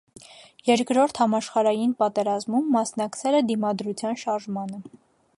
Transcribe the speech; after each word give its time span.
Երկրորդ 0.67 1.19
համաշխարհային 1.23 1.91
պատերազմում 1.99 2.71
մասնակցել 2.77 3.37
է 3.41 3.41
դիմադրության 3.51 4.17
շարժմանը։ 4.23 4.81